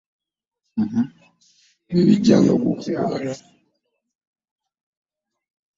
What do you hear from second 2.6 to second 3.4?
gukukunala.